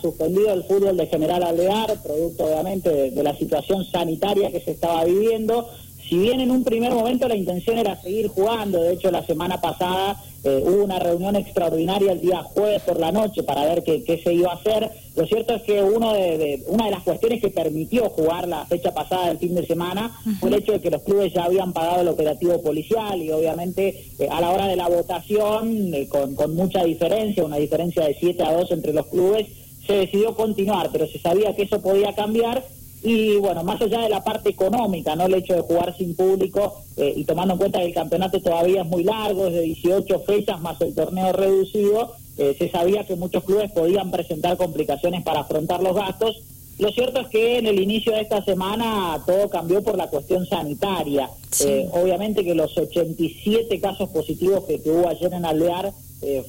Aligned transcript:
suspendido 0.00 0.52
el 0.52 0.64
fútbol 0.64 0.96
de 0.96 1.06
General 1.06 1.44
Alvear, 1.44 2.02
producto 2.02 2.44
obviamente 2.44 2.90
de, 3.12 3.22
la 3.22 3.36
situación 3.36 3.84
sanitaria 3.84 4.50
que 4.50 4.60
se 4.60 4.72
estaba 4.72 5.04
viviendo. 5.04 5.68
Si 6.08 6.18
bien 6.18 6.40
en 6.40 6.50
un 6.50 6.64
primer 6.64 6.92
momento 6.92 7.28
la 7.28 7.36
intención 7.36 7.78
era 7.78 8.00
seguir 8.02 8.26
jugando, 8.28 8.82
de 8.82 8.94
hecho 8.94 9.12
la 9.12 9.24
semana 9.24 9.60
pasada 9.60 10.20
eh, 10.42 10.60
hubo 10.66 10.82
una 10.82 10.98
reunión 10.98 11.36
extraordinaria 11.36 12.10
el 12.10 12.20
día 12.20 12.42
jueves 12.42 12.82
por 12.82 12.98
la 12.98 13.12
noche 13.12 13.44
para 13.44 13.64
ver 13.64 13.84
qué, 13.84 14.02
qué 14.02 14.20
se 14.20 14.34
iba 14.34 14.50
a 14.50 14.56
hacer. 14.56 14.90
Lo 15.14 15.24
cierto 15.26 15.54
es 15.54 15.62
que 15.62 15.80
uno 15.80 16.14
de, 16.14 16.64
una 16.66 16.86
de 16.86 16.90
las 16.90 17.04
cuestiones 17.04 17.40
que 17.40 17.50
permitió 17.50 18.10
jugar 18.10 18.48
la 18.48 18.66
fecha 18.66 18.92
pasada 18.92 19.28
del 19.28 19.38
fin 19.38 19.54
de 19.54 19.64
semana 19.64 20.10
fue 20.40 20.48
el 20.48 20.56
hecho 20.56 20.72
de 20.72 20.80
que 20.80 20.90
los 20.90 21.02
clubes 21.02 21.32
ya 21.32 21.44
habían 21.44 21.72
pagado 21.72 22.00
el 22.00 22.08
operativo 22.08 22.60
policial 22.60 23.22
y 23.22 23.30
obviamente 23.30 24.06
eh, 24.18 24.28
a 24.28 24.40
la 24.40 24.50
hora 24.50 24.66
de 24.66 24.74
la 24.74 24.88
votación, 24.88 25.94
eh, 25.94 26.08
con, 26.08 26.34
con 26.34 26.56
mucha 26.56 26.82
diferencia, 26.82 27.44
una 27.44 27.58
diferencia 27.58 28.04
de 28.04 28.16
7 28.18 28.42
a 28.42 28.52
2 28.52 28.72
entre 28.72 28.92
los 28.92 29.06
clubes, 29.06 29.46
se 29.86 29.94
decidió 29.94 30.34
continuar, 30.34 30.90
pero 30.92 31.06
se 31.06 31.18
sabía 31.18 31.54
que 31.54 31.62
eso 31.62 31.80
podía 31.80 32.14
cambiar 32.14 32.64
y 33.02 33.36
bueno, 33.36 33.64
más 33.64 33.80
allá 33.80 34.02
de 34.02 34.10
la 34.10 34.22
parte 34.22 34.50
económica, 34.50 35.16
no 35.16 35.24
el 35.24 35.34
hecho 35.34 35.54
de 35.54 35.62
jugar 35.62 35.96
sin 35.96 36.14
público 36.14 36.82
eh, 36.96 37.14
y 37.16 37.24
tomando 37.24 37.54
en 37.54 37.58
cuenta 37.58 37.78
que 37.78 37.86
el 37.86 37.94
campeonato 37.94 38.40
todavía 38.40 38.82
es 38.82 38.88
muy 38.88 39.04
largo, 39.04 39.46
es 39.46 39.54
de 39.54 39.62
18 39.62 40.20
fechas 40.20 40.60
más 40.60 40.78
el 40.82 40.94
torneo 40.94 41.32
reducido, 41.32 42.14
eh, 42.36 42.54
se 42.58 42.70
sabía 42.70 43.04
que 43.04 43.16
muchos 43.16 43.44
clubes 43.44 43.72
podían 43.72 44.10
presentar 44.10 44.56
complicaciones 44.56 45.22
para 45.22 45.40
afrontar 45.40 45.82
los 45.82 45.94
gastos. 45.94 46.42
Lo 46.80 46.90
cierto 46.90 47.20
es 47.20 47.28
que 47.28 47.58
en 47.58 47.66
el 47.66 47.78
inicio 47.78 48.12
de 48.12 48.22
esta 48.22 48.42
semana 48.44 49.22
todo 49.26 49.48
cambió 49.48 49.82
por 49.82 49.96
la 49.96 50.08
cuestión 50.08 50.46
sanitaria. 50.46 51.28
Eh, 51.64 51.88
obviamente 51.92 52.42
que 52.42 52.54
los 52.54 52.76
87 52.76 53.80
casos 53.80 54.08
positivos 54.08 54.64
que, 54.64 54.80
hubo 54.86 55.08
ayer 55.08 55.32
en 55.32 55.44
Alvear 55.44 55.92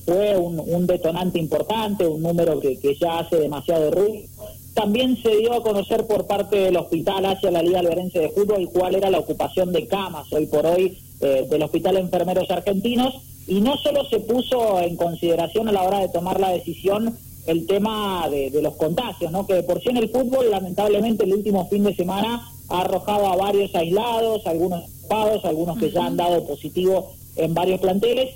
fue 0.05 0.37
un, 0.37 0.85
detonante 0.87 1.39
importante, 1.39 2.05
un 2.05 2.21
número 2.21 2.59
que, 2.59 2.77
que 2.77 2.95
ya 2.95 3.19
hace 3.19 3.37
demasiado 3.37 3.91
ruido. 3.91 4.27
También 4.73 5.21
se 5.21 5.35
dio 5.35 5.53
a 5.53 5.63
conocer 5.63 6.07
por 6.07 6.27
parte 6.27 6.57
del 6.57 6.77
hospital 6.77 7.25
hacia 7.25 7.51
la 7.51 7.61
Liga 7.61 7.79
Alberense 7.79 8.19
de 8.19 8.29
Fútbol 8.29 8.69
cuál 8.71 8.95
era 8.95 9.09
la 9.09 9.19
ocupación 9.19 9.73
de 9.73 9.85
camas 9.85 10.31
hoy 10.31 10.45
por 10.45 10.65
hoy 10.65 10.97
eh, 11.19 11.45
del 11.49 11.63
Hospital 11.63 11.97
Enfermeros 11.97 12.49
Argentinos. 12.49 13.15
Y 13.47 13.59
no 13.59 13.75
solo 13.77 14.05
se 14.05 14.19
puso 14.19 14.79
en 14.79 14.95
consideración 14.95 15.67
a 15.67 15.73
la 15.73 15.83
hora 15.83 15.99
de 15.99 16.09
tomar 16.09 16.39
la 16.39 16.49
decisión 16.49 17.17
el 17.47 17.65
tema 17.65 18.27
de, 18.29 18.51
los 18.61 18.75
contagios, 18.75 19.31
¿no? 19.31 19.47
que 19.47 19.63
por 19.63 19.81
sí 19.81 19.89
en 19.89 19.97
el 19.97 20.09
fútbol 20.09 20.51
lamentablemente 20.51 21.23
el 21.23 21.33
último 21.33 21.67
fin 21.67 21.83
de 21.83 21.95
semana 21.95 22.47
ha 22.69 22.81
arrojado 22.81 23.27
a 23.27 23.35
varios 23.35 23.73
aislados, 23.75 24.45
algunos 24.45 24.83
ocupados, 24.83 25.45
algunos 25.45 25.77
que 25.77 25.91
ya 25.91 26.05
han 26.05 26.17
dado 26.17 26.45
positivo 26.45 27.11
en 27.35 27.53
varios 27.53 27.79
planteles 27.79 28.29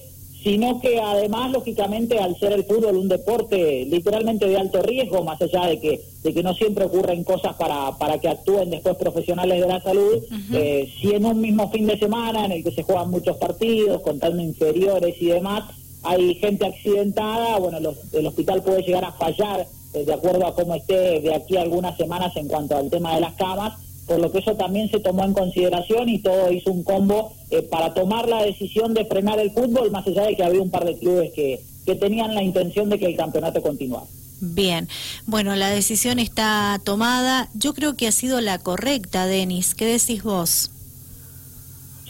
sino 0.45 0.79
que 0.79 1.01
además, 1.01 1.51
lógicamente, 1.51 2.19
al 2.19 2.37
ser 2.37 2.51
el 2.51 2.65
fútbol 2.65 2.97
un 2.97 3.07
deporte 3.07 3.83
literalmente 3.89 4.47
de 4.47 4.57
alto 4.57 4.79
riesgo, 4.83 5.23
más 5.23 5.41
allá 5.41 5.65
de 5.65 5.79
que, 5.79 5.99
de 6.21 6.33
que 6.35 6.43
no 6.43 6.53
siempre 6.53 6.85
ocurren 6.85 7.23
cosas 7.23 7.55
para, 7.55 7.97
para 7.97 8.19
que 8.19 8.29
actúen 8.29 8.69
después 8.69 8.95
profesionales 8.95 9.59
de 9.59 9.67
la 9.67 9.81
salud, 9.81 10.23
eh, 10.53 10.87
si 11.01 11.15
en 11.15 11.25
un 11.25 11.41
mismo 11.41 11.71
fin 11.71 11.87
de 11.87 11.97
semana 11.97 12.45
en 12.45 12.51
el 12.51 12.63
que 12.63 12.69
se 12.69 12.83
juegan 12.83 13.09
muchos 13.09 13.37
partidos, 13.37 14.03
contando 14.03 14.39
inferiores 14.39 15.15
y 15.19 15.25
demás, 15.25 15.63
hay 16.05 16.35
gente 16.35 16.65
accidentada, 16.65 17.57
bueno, 17.57 17.79
el 18.13 18.25
hospital 18.27 18.61
puede 18.61 18.83
llegar 18.83 19.05
a 19.05 19.11
fallar 19.11 19.67
eh, 19.93 20.05
de 20.05 20.13
acuerdo 20.13 20.45
a 20.45 20.55
cómo 20.55 20.75
esté 20.75 21.19
de 21.21 21.33
aquí 21.33 21.57
a 21.57 21.61
algunas 21.61 21.97
semanas 21.97 22.35
en 22.35 22.47
cuanto 22.47 22.77
al 22.77 22.89
tema 22.89 23.15
de 23.15 23.21
las 23.21 23.33
camas, 23.35 23.73
por 24.05 24.19
lo 24.19 24.31
que 24.31 24.39
eso 24.39 24.55
también 24.55 24.89
se 24.89 24.99
tomó 24.99 25.23
en 25.23 25.33
consideración 25.33 26.09
y 26.09 26.19
todo 26.19 26.51
hizo 26.51 26.71
un 26.71 26.83
combo 26.83 27.33
eh, 27.49 27.63
para 27.63 27.93
tomar 27.93 28.27
la 28.27 28.43
decisión 28.43 28.93
de 28.93 29.05
frenar 29.05 29.39
el 29.39 29.51
fútbol, 29.51 29.89
más 29.91 30.05
allá 30.05 30.23
de 30.23 30.35
que 30.35 30.43
había 30.43 30.61
un 30.61 30.69
par 30.69 30.85
de 30.85 30.97
clubes 30.97 31.31
que, 31.33 31.61
que 31.85 31.95
tenían 31.95 32.35
la 32.35 32.43
intención 32.43 32.89
de 32.89 32.99
que 32.99 33.07
el 33.07 33.15
campeonato 33.15 33.61
continuara. 33.61 34.05
Bien, 34.41 34.89
bueno, 35.25 35.55
la 35.55 35.69
decisión 35.69 36.19
está 36.19 36.79
tomada. 36.83 37.49
Yo 37.53 37.73
creo 37.73 37.95
que 37.95 38.07
ha 38.07 38.11
sido 38.11 38.41
la 38.41 38.59
correcta, 38.59 39.25
Denis. 39.25 39.75
¿Qué 39.75 39.85
decís 39.85 40.23
vos? 40.23 40.71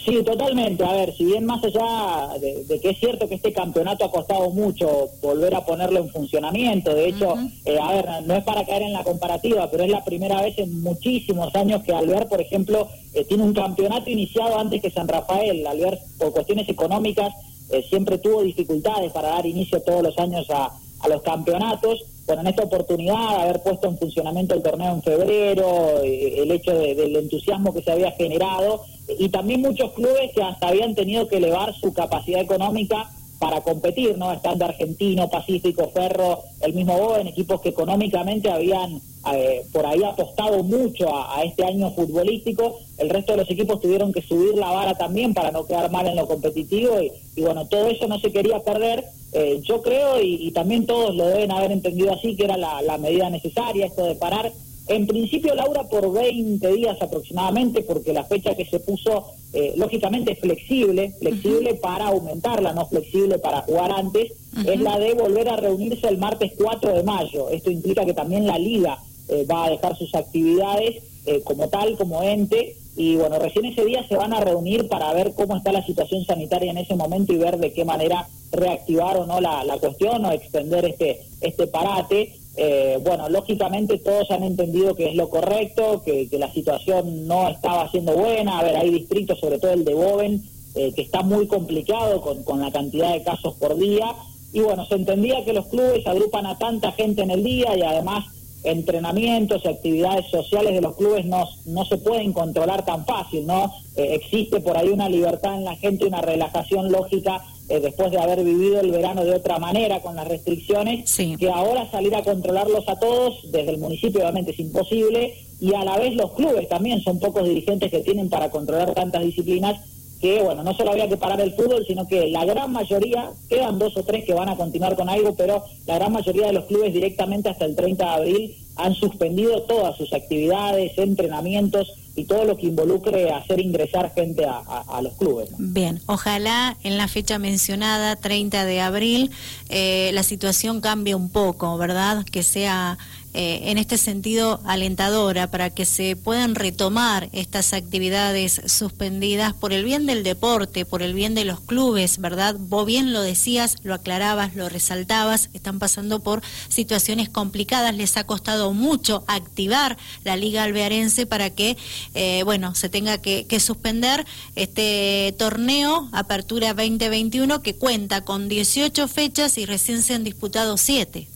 Sí, 0.06 0.22
totalmente. 0.22 0.84
A 0.84 0.92
ver, 0.92 1.12
si 1.16 1.24
bien 1.24 1.44
más 1.44 1.62
allá 1.64 2.38
de, 2.38 2.78
que 2.78 2.90
es 2.90 2.98
cierto 2.98 3.28
que 3.28 3.34
este 3.34 3.52
campeonato 3.52 4.04
ha 4.04 4.10
costado 4.12 4.50
mucho 4.50 5.08
volver 5.20 5.52
a 5.56 5.64
ponerlo 5.64 5.98
en 5.98 6.10
funcionamiento, 6.10 6.94
de 6.94 7.08
hecho, 7.08 7.34
eh, 7.64 7.76
a 7.82 7.92
ver, 7.92 8.06
no 8.24 8.34
es 8.34 8.44
para 8.44 8.64
caer 8.64 8.82
en 8.82 8.92
la 8.92 9.02
comparativa, 9.02 9.68
pero 9.68 9.82
es 9.82 9.90
la 9.90 10.04
primera 10.04 10.40
vez 10.42 10.56
en 10.58 10.80
muchísimos 10.80 11.52
años 11.56 11.82
que 11.82 11.92
Alver, 11.92 12.28
por 12.28 12.40
ejemplo, 12.40 12.86
eh, 13.14 13.24
tiene 13.24 13.42
un 13.42 13.52
campeonato 13.52 14.08
iniciado 14.08 14.56
antes 14.56 14.80
que 14.80 14.90
San 14.90 15.08
Rafael. 15.08 15.66
Alver, 15.66 15.98
por 16.18 16.32
cuestiones 16.32 16.68
económicas, 16.68 17.34
eh, 17.70 17.84
siempre 17.88 18.18
tuvo 18.18 18.42
dificultades 18.42 19.10
para 19.10 19.30
dar 19.30 19.44
inicio 19.44 19.82
todos 19.82 20.04
los 20.04 20.16
años 20.18 20.48
a, 20.50 20.70
a 21.00 21.08
los 21.08 21.20
campeonatos. 21.22 22.04
Bueno, 22.26 22.42
en 22.42 22.48
esta 22.48 22.62
oportunidad, 22.62 23.40
haber 23.40 23.60
puesto 23.60 23.88
en 23.88 23.98
funcionamiento 23.98 24.54
el 24.54 24.62
torneo 24.62 24.94
en 24.94 25.02
febrero, 25.02 26.00
el 26.02 26.50
hecho 26.50 26.72
del 26.76 27.14
entusiasmo 27.14 27.72
que 27.72 27.82
se 27.82 27.92
había 27.92 28.10
generado, 28.12 28.82
y 29.08 29.28
también 29.28 29.60
muchos 29.60 29.92
clubes 29.92 30.32
que 30.34 30.42
hasta 30.42 30.68
habían 30.68 30.94
tenido 30.94 31.28
que 31.28 31.36
elevar 31.36 31.74
su 31.74 31.92
capacidad 31.92 32.40
económica 32.40 33.10
para 33.38 33.60
competir, 33.60 34.16
¿no? 34.16 34.32
Estando 34.32 34.64
Argentino, 34.64 35.28
Pacífico, 35.28 35.90
Ferro, 35.90 36.40
el 36.62 36.72
mismo 36.72 36.98
Boven, 36.98 37.26
equipos 37.26 37.60
que 37.60 37.68
económicamente 37.68 38.50
habían 38.50 39.00
eh, 39.32 39.66
por 39.72 39.84
ahí 39.84 40.02
apostado 40.02 40.62
mucho 40.62 41.14
a, 41.14 41.42
este 41.44 41.64
año 41.64 41.90
futbolístico. 41.90 42.78
El 42.96 43.10
resto 43.10 43.32
de 43.32 43.38
los 43.38 43.50
equipos 43.50 43.80
tuvieron 43.80 44.12
que 44.12 44.22
subir 44.22 44.54
la 44.54 44.70
vara 44.70 44.94
también 44.94 45.34
para 45.34 45.50
no 45.50 45.66
quedar 45.66 45.90
mal 45.90 46.06
en 46.06 46.16
lo 46.16 46.26
competitivo 46.26 46.98
y, 47.00 47.40
bueno, 47.42 47.66
todo 47.66 47.88
eso 47.88 48.06
no 48.06 48.18
se 48.18 48.32
quería 48.32 48.60
perder. 48.60 49.04
Eh, 49.32 49.60
yo 49.62 49.82
creo, 49.82 50.20
y, 50.22 50.50
también 50.52 50.86
todos 50.86 51.14
lo 51.14 51.26
deben 51.26 51.52
haber 51.52 51.72
entendido 51.72 52.12
así, 52.12 52.36
que 52.36 52.44
era 52.44 52.56
la 52.56 52.98
medida 52.98 53.28
necesaria, 53.28 53.86
esto 53.86 54.04
de 54.04 54.14
parar 54.14 54.50
en 54.88 55.06
principio, 55.06 55.54
Laura, 55.54 55.84
por 55.84 56.12
20 56.12 56.72
días 56.72 56.96
aproximadamente, 57.00 57.82
porque 57.82 58.12
la 58.12 58.24
fecha 58.24 58.54
que 58.54 58.66
se 58.66 58.78
puso, 58.78 59.32
eh, 59.52 59.74
lógicamente, 59.76 60.32
es 60.32 60.38
flexible, 60.38 61.12
flexible 61.18 61.74
para 61.74 62.08
aumentarla, 62.08 62.72
no 62.72 62.86
flexible 62.86 63.38
para 63.38 63.62
jugar 63.62 63.90
antes, 63.90 64.32
es 64.64 64.80
la 64.80 64.98
de 64.98 65.14
volver 65.14 65.48
a 65.48 65.56
reunirse 65.56 66.08
el 66.08 66.18
martes 66.18 66.52
4 66.56 66.94
de 66.94 67.02
mayo. 67.02 67.50
Esto 67.50 67.70
implica 67.70 68.04
que 68.04 68.14
también 68.14 68.46
la 68.46 68.58
liga 68.58 68.98
eh, 69.28 69.44
va 69.50 69.64
a 69.64 69.70
dejar 69.70 69.96
sus 69.98 70.14
actividades 70.14 71.02
eh, 71.26 71.42
como 71.44 71.68
tal, 71.68 71.96
como 71.96 72.22
ente, 72.22 72.76
y 72.96 73.16
bueno, 73.16 73.38
recién 73.38 73.66
ese 73.66 73.84
día 73.84 74.06
se 74.08 74.16
van 74.16 74.32
a 74.32 74.40
reunir 74.40 74.88
para 74.88 75.12
ver 75.12 75.34
cómo 75.34 75.56
está 75.56 75.70
la 75.70 75.84
situación 75.84 76.24
sanitaria 76.24 76.70
en 76.70 76.78
ese 76.78 76.94
momento 76.94 77.32
y 77.32 77.36
ver 77.36 77.58
de 77.58 77.72
qué 77.72 77.84
manera 77.84 78.26
reactivar 78.52 79.18
o 79.18 79.26
no 79.26 79.40
la, 79.40 79.64
la 79.64 79.76
cuestión 79.78 80.24
o 80.24 80.32
extender 80.32 80.86
este, 80.86 81.20
este 81.42 81.66
parate. 81.66 82.34
Eh, 82.56 82.98
bueno, 83.04 83.28
lógicamente 83.28 83.98
todos 83.98 84.30
han 84.30 84.42
entendido 84.42 84.94
que 84.94 85.10
es 85.10 85.14
lo 85.14 85.28
correcto, 85.28 86.02
que, 86.02 86.28
la 86.38 86.52
situación 86.52 87.26
no 87.26 87.48
estaba 87.48 87.90
siendo 87.90 88.12
buena. 88.12 88.58
A 88.58 88.62
ver, 88.62 88.76
hay 88.76 88.90
distritos, 88.90 89.38
sobre 89.38 89.58
todo 89.58 89.72
el 89.72 89.84
de 89.84 89.94
Boven, 89.94 90.42
eh, 90.74 90.92
que 90.94 91.02
está 91.02 91.22
muy 91.22 91.46
complicado 91.46 92.20
con, 92.20 92.42
con 92.44 92.60
la 92.60 92.70
cantidad 92.70 93.12
de 93.12 93.22
casos 93.22 93.54
por 93.54 93.76
día. 93.76 94.14
Y 94.52 94.60
bueno, 94.60 94.86
se 94.86 94.94
entendía 94.94 95.44
que 95.44 95.52
los 95.52 95.66
clubes 95.66 96.06
agrupan 96.06 96.46
a 96.46 96.58
tanta 96.58 96.92
gente 96.92 97.22
en 97.22 97.30
el 97.30 97.44
día 97.44 97.76
y 97.76 97.82
además 97.82 98.24
entrenamientos 98.64 99.62
y 99.64 99.68
actividades 99.68 100.26
sociales 100.26 100.74
de 100.74 100.80
los 100.80 100.96
clubes 100.96 101.24
no, 101.24 101.44
no 101.66 101.84
se 101.84 101.98
pueden 101.98 102.32
controlar 102.32 102.84
tan 102.84 103.06
fácil, 103.06 103.46
¿no? 103.46 103.72
Eh, 103.96 104.14
existe 104.14 104.60
por 104.60 104.76
ahí 104.76 104.88
una 104.88 105.08
libertad 105.08 105.54
en 105.54 105.64
la 105.64 105.76
gente, 105.76 106.06
una 106.06 106.20
relajación 106.20 106.90
lógica 106.90 107.44
eh, 107.68 107.80
después 107.80 108.10
de 108.10 108.18
haber 108.18 108.44
vivido 108.44 108.80
el 108.80 108.92
verano 108.92 109.24
de 109.24 109.34
otra 109.34 109.58
manera 109.58 110.00
con 110.00 110.14
las 110.14 110.28
restricciones, 110.28 111.14
que 111.16 111.50
ahora 111.50 111.90
salir 111.90 112.14
a 112.14 112.22
controlarlos 112.22 112.88
a 112.88 112.98
todos 112.98 113.50
desde 113.50 113.70
el 113.70 113.78
municipio 113.78 114.20
obviamente 114.20 114.52
es 114.52 114.58
imposible 114.60 115.34
y 115.60 115.74
a 115.74 115.84
la 115.84 115.98
vez 115.98 116.14
los 116.14 116.32
clubes 116.32 116.68
también 116.68 117.00
son 117.00 117.18
pocos 117.18 117.44
dirigentes 117.44 117.90
que 117.90 118.00
tienen 118.00 118.28
para 118.28 118.50
controlar 118.50 118.94
tantas 118.94 119.22
disciplinas 119.22 119.80
que, 120.20 120.42
bueno, 120.42 120.62
no 120.62 120.74
solo 120.74 120.92
había 120.92 121.08
que 121.08 121.16
parar 121.16 121.40
el 121.40 121.52
fútbol, 121.52 121.84
sino 121.86 122.06
que 122.06 122.28
la 122.28 122.44
gran 122.44 122.72
mayoría, 122.72 123.30
quedan 123.48 123.78
dos 123.78 123.96
o 123.96 124.02
tres 124.02 124.24
que 124.24 124.32
van 124.32 124.48
a 124.48 124.56
continuar 124.56 124.96
con 124.96 125.08
algo, 125.08 125.34
pero 125.34 125.64
la 125.86 125.96
gran 125.96 126.12
mayoría 126.12 126.46
de 126.46 126.52
los 126.52 126.64
clubes 126.64 126.94
directamente 126.94 127.48
hasta 127.48 127.64
el 127.64 127.76
30 127.76 128.04
de 128.04 128.10
abril 128.10 128.56
han 128.76 128.94
suspendido 128.94 129.62
todas 129.62 129.96
sus 129.96 130.12
actividades, 130.12 130.96
entrenamientos 130.98 131.92
y 132.16 132.24
todo 132.24 132.44
lo 132.44 132.56
que 132.56 132.66
involucre 132.66 133.30
hacer 133.30 133.60
ingresar 133.60 134.12
gente 134.14 134.46
a, 134.46 135.00
los 135.02 135.14
clubes. 135.14 135.50
Bien, 135.58 136.00
ojalá 136.06 136.76
en 136.82 136.96
la 136.96 137.06
fecha 137.06 137.38
mencionada, 137.38 138.16
30 138.16 138.64
de 138.64 138.80
abril, 138.80 139.30
eh, 139.68 140.10
la 140.14 140.22
situación 140.22 140.80
cambie 140.80 141.14
un 141.14 141.28
poco, 141.28 141.76
¿verdad? 141.76 142.24
Que 142.24 142.42
sea 142.42 142.96
eh, 143.38 143.70
en 143.70 143.76
este 143.76 143.98
sentido 143.98 144.62
alentadora 144.64 145.50
para 145.50 145.68
que 145.68 145.84
se 145.84 146.16
puedan 146.16 146.54
retomar 146.54 147.28
estas 147.32 147.74
actividades 147.74 148.62
suspendidas 148.64 149.52
por 149.52 149.74
el 149.74 149.84
bien 149.84 150.06
del 150.06 150.22
deporte, 150.22 150.86
por 150.86 151.02
el 151.02 151.12
bien 151.12 151.34
de 151.34 151.44
los 151.44 151.60
clubes, 151.60 152.16
¿verdad? 152.16 152.56
Vos 152.58 152.86
bien 152.86 153.12
lo 153.12 153.20
decías, 153.20 153.76
lo 153.82 153.92
aclarabas, 153.92 154.54
lo 154.54 154.70
resaltabas, 154.70 155.50
están 155.52 155.78
pasando 155.78 156.20
por 156.20 156.40
situaciones 156.70 157.28
complicadas, 157.28 157.94
les 157.94 158.16
ha 158.16 158.24
costado 158.24 158.72
mucho 158.72 159.22
activar 159.26 159.98
la 160.24 160.36
Liga 160.36 160.62
Alvearense 160.62 161.26
para 161.26 161.50
que, 161.50 161.76
eh, 162.14 162.42
bueno, 162.44 162.74
se 162.74 162.88
tenga 162.88 163.18
que, 163.18 163.46
que 163.46 163.60
suspender 163.60 164.24
este 164.54 165.34
torneo 165.38 166.08
Apertura 166.12 166.72
2021 166.72 167.60
que 167.60 167.76
cuenta 167.76 168.22
con 168.22 168.48
18 168.48 169.08
fechas 169.08 169.58
y 169.58 169.66
recién 169.66 170.02
se 170.02 170.14
han 170.14 170.24
disputado 170.24 170.78
7. 170.78 171.35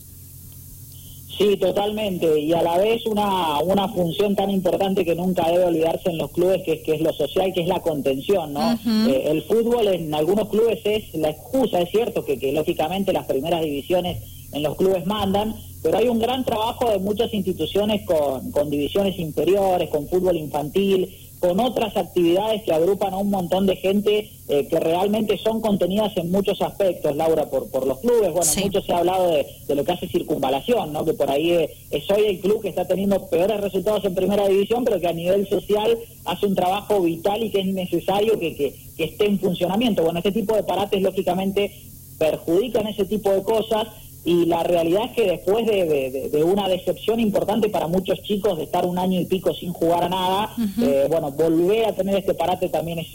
Sí, 1.41 1.57
totalmente. 1.57 2.39
Y 2.39 2.53
a 2.53 2.61
la 2.61 2.77
vez 2.77 3.03
una, 3.07 3.59
una 3.61 3.87
función 3.87 4.35
tan 4.35 4.51
importante 4.51 5.03
que 5.03 5.15
nunca 5.15 5.49
debe 5.49 5.65
olvidarse 5.65 6.11
en 6.11 6.19
los 6.19 6.29
clubes, 6.29 6.61
que 6.63 6.73
es, 6.73 6.81
que 6.81 6.93
es 6.93 7.01
lo 7.01 7.11
social, 7.13 7.51
que 7.51 7.61
es 7.61 7.67
la 7.67 7.79
contención, 7.79 8.53
¿no? 8.53 8.73
Eh, 9.09 9.23
el 9.25 9.41
fútbol 9.43 9.87
en 9.87 10.13
algunos 10.13 10.49
clubes 10.49 10.79
es 10.83 11.11
la 11.15 11.29
excusa, 11.31 11.81
es 11.81 11.89
cierto 11.89 12.23
que, 12.23 12.37
que 12.37 12.51
lógicamente 12.51 13.11
las 13.11 13.25
primeras 13.25 13.63
divisiones 13.63 14.19
en 14.51 14.61
los 14.61 14.75
clubes 14.75 15.07
mandan, 15.07 15.55
pero 15.81 15.97
hay 15.97 16.09
un 16.09 16.19
gran 16.19 16.45
trabajo 16.45 16.91
de 16.91 16.99
muchas 16.99 17.33
instituciones 17.33 18.05
con, 18.05 18.51
con 18.51 18.69
divisiones 18.69 19.17
inferiores, 19.17 19.89
con 19.89 20.07
fútbol 20.07 20.37
infantil, 20.37 21.09
con 21.41 21.59
otras 21.59 21.97
actividades 21.97 22.61
que 22.61 22.71
agrupan 22.71 23.13
a 23.13 23.17
un 23.17 23.31
montón 23.31 23.65
de 23.65 23.75
gente 23.75 24.29
eh, 24.47 24.67
que 24.67 24.79
realmente 24.79 25.39
son 25.39 25.59
contenidas 25.59 26.15
en 26.15 26.29
muchos 26.29 26.61
aspectos, 26.61 27.15
Laura, 27.15 27.49
por, 27.49 27.69
por 27.71 27.87
los 27.87 27.99
clubes. 27.99 28.31
Bueno, 28.31 28.51
mucho 28.63 28.81
se 28.81 28.93
ha 28.93 28.99
hablado 28.99 29.31
de, 29.31 29.75
lo 29.75 29.83
que 29.83 29.91
hace 29.91 30.07
circunvalación, 30.07 30.93
¿no? 30.93 31.03
que 31.03 31.13
por 31.13 31.31
ahí 31.31 31.51
es, 31.89 32.11
hoy 32.11 32.25
el 32.27 32.39
club 32.41 32.61
que 32.61 32.69
está 32.69 32.85
teniendo 32.85 33.27
peores 33.27 33.59
resultados 33.59 34.05
en 34.05 34.13
primera 34.13 34.47
división, 34.47 34.85
pero 34.85 34.99
que 34.99 35.07
a 35.07 35.13
nivel 35.13 35.49
social 35.49 35.97
hace 36.25 36.45
un 36.45 36.53
trabajo 36.53 37.01
vital 37.01 37.43
y 37.43 37.49
que 37.49 37.61
es 37.61 37.65
necesario 37.65 38.37
que, 38.37 38.55
que, 38.55 38.75
que 38.95 39.05
esté 39.05 39.25
en 39.25 39.39
funcionamiento. 39.39 40.03
Bueno, 40.03 40.19
este 40.19 40.31
tipo 40.31 40.55
de 40.55 40.61
parates, 40.61 41.01
lógicamente, 41.01 41.71
perjudican 42.19 42.85
ese 42.85 43.05
tipo 43.05 43.31
de 43.31 43.41
cosas 43.41 43.87
y 44.23 44.45
la 44.45 44.61
realidad 44.61 45.05
es 45.05 45.11
que 45.13 45.25
después 45.25 45.65
de, 45.65 46.43
una 46.43 46.67
decepción 46.67 47.19
importante 47.19 47.69
para 47.69 47.87
muchos 47.87 48.21
chicos 48.21 48.55
de 48.57 48.65
estar 48.65 48.85
un 48.85 48.99
año 48.99 49.19
y 49.19 49.25
pico 49.25 49.51
sin 49.53 49.73
jugar 49.73 50.03
a 50.03 50.09
nada, 50.09 50.55
eh, 50.79 51.07
bueno, 51.09 51.31
volver 51.31 51.85
a 51.85 51.93
tener 51.93 52.15
este 52.15 52.35
parate 52.35 52.69
también 52.69 52.99
es, 52.99 53.07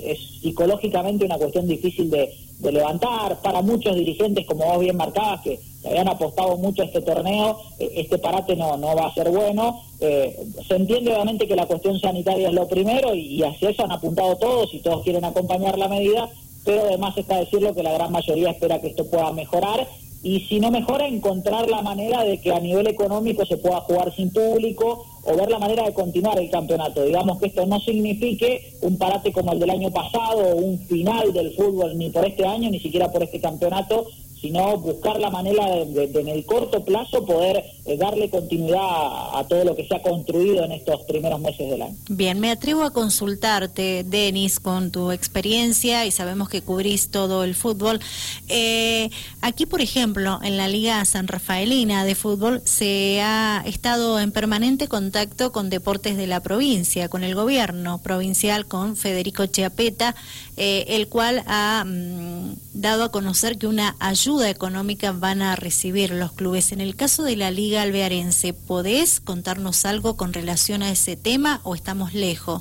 psicológicamente 0.43 1.25
una 1.25 1.38
cuestión 1.38 1.69
difícil 1.69 2.11
de, 2.11 2.35
levantar. 2.61 3.41
Para 3.43 3.62
muchos 3.62 3.94
dirigentes, 3.94 4.47
como 4.47 4.64
vos 4.64 4.81
bien 4.81 4.97
marcabas, 4.97 5.43
que 5.43 5.61
habían 5.85 6.08
apostado 6.08 6.56
mucho 6.56 6.82
a 6.82 6.87
este 6.87 7.03
torneo, 7.03 7.56
eh, 7.79 7.93
este 7.97 8.19
parate 8.19 8.56
no, 8.56 8.76
no 8.76 8.97
va 8.97 9.06
a 9.06 9.14
ser 9.14 9.31
bueno. 9.31 9.82
Eh, 10.00 10.44
se 10.67 10.75
entiende 10.75 11.12
obviamente 11.12 11.47
que 11.47 11.55
la 11.55 11.67
cuestión 11.67 12.00
sanitaria 12.00 12.49
es 12.49 12.55
lo 12.55 12.67
primero 12.67 13.14
y, 13.14 13.37
y 13.37 13.43
hacia 13.44 13.70
eso 13.70 13.85
han 13.85 13.93
apuntado 13.93 14.37
todos 14.38 14.75
y 14.75 14.81
todos 14.81 15.05
quieren 15.05 15.25
acompañar 15.25 15.79
la 15.79 15.87
medida, 15.87 16.29
pero 16.64 16.82
además 16.82 17.17
está 17.17 17.37
decirlo 17.37 17.75
que 17.75 17.85
la 17.85 17.93
gran 17.93 18.11
mayoría 18.11 18.50
espera 18.50 18.81
que 18.81 18.88
esto 18.88 19.09
pueda 19.09 19.31
mejorar 19.32 19.87
y 20.22 20.40
si 20.40 20.58
no 20.60 20.70
mejora, 20.70 21.06
encontrar 21.06 21.68
la 21.70 21.82
manera 21.82 22.24
de 22.24 22.40
que 22.40 22.52
a 22.52 22.60
nivel 22.60 22.86
económico 22.88 23.44
se 23.46 23.58
pueda 23.58 23.80
jugar 23.82 24.14
sin 24.14 24.32
público 24.32 25.06
o 25.22 25.36
ver 25.36 25.50
la 25.50 25.58
manera 25.58 25.84
de 25.84 25.94
continuar 25.94 26.38
el 26.38 26.50
campeonato. 26.50 27.04
Digamos 27.04 27.38
que 27.38 27.46
esto 27.46 27.66
no 27.66 27.78
signifique 27.80 28.74
un 28.82 28.96
parate 28.98 29.32
como 29.32 29.52
el 29.52 29.58
del 29.58 29.70
año 29.70 29.90
pasado 29.90 30.38
o 30.38 30.56
un 30.56 30.78
final 30.86 31.32
del 31.32 31.54
fútbol 31.54 31.96
ni 31.96 32.10
por 32.10 32.26
este 32.26 32.46
año, 32.46 32.70
ni 32.70 32.80
siquiera 32.80 33.10
por 33.10 33.22
este 33.22 33.40
campeonato, 33.40 34.06
sino 34.41 34.77
buscar 34.79 35.19
la 35.19 35.31
manera 35.31 35.67
de, 35.87 36.05
en 36.15 36.29
el 36.29 36.44
corto 36.44 36.85
plazo 36.85 37.25
poder 37.25 37.65
eh, 37.85 37.97
darle 37.97 38.29
continuidad 38.29 38.81
a, 38.81 39.47
todo 39.49 39.65
lo 39.65 39.77
que 39.77 39.87
se 39.87 39.94
ha 39.94 40.03
construido 40.03 40.65
en 40.65 40.73
estos 40.73 41.03
primeros 41.03 41.41
meses 41.41 41.71
del 41.71 41.83
año. 41.83 41.97
Bien, 42.09 42.38
me 42.41 42.50
atrevo 42.50 42.83
a 42.83 42.93
consultarte, 42.93 44.05
Denis, 44.05 44.61
con 44.61 44.91
tu 44.91 45.12
experiencia 45.12 46.05
y 46.05 46.11
sabemos 46.11 46.49
que 46.49 46.62
cubrís 46.62 47.11
todo 47.11 47.44
el 47.44 47.55
fútbol. 47.55 48.00
Eh, 48.49 49.11
aquí, 49.41 49.67
por 49.67 49.81
ejemplo, 49.81 50.41
en 50.43 50.56
la 50.56 50.69
Liga 50.69 51.05
San 51.05 51.29
Rafaelina 51.29 52.05
de 52.05 52.15
fútbol 52.15 52.61
se 52.65 53.21
ha 53.23 53.62
estado 53.65 54.21
en 54.21 54.33
permanente 54.33 54.88
contacto 54.88 55.53
con 55.53 55.71
deportes 55.71 56.17
de 56.17 56.27
la 56.27 56.41
provincia, 56.41 57.09
con 57.09 57.25
el 57.25 57.35
gobierno 57.35 57.99
provincial, 57.99 58.67
con 58.67 58.97
Federico 58.97 59.47
Chiapeta, 59.47 60.15
eh, 60.56 60.87
el 60.88 61.09
cual 61.09 61.43
ha 61.47 61.85
mm, 61.87 62.55
dado 62.75 63.05
a 63.05 63.11
conocer 63.11 63.59
que 63.59 63.67
una 63.67 63.97
ayuda 64.26 64.50
económica 64.50 65.12
van 65.12 65.40
a 65.40 65.55
recibir 65.55 66.11
los 66.11 66.32
clubes. 66.32 66.73
En 66.73 66.81
el 66.81 66.96
caso 66.96 67.23
de 67.23 67.37
la 67.37 67.52
Liga 67.52 67.82
Alvearense, 67.82 68.55
¿podés 68.55 69.20
contarnos 69.20 69.84
algo 69.84 70.17
con 70.17 70.32
relación 70.32 70.82
a 70.82 70.90
ese 70.90 71.14
tema 71.14 71.61
o 71.62 71.76
estamos 71.76 72.12
lejos? 72.12 72.61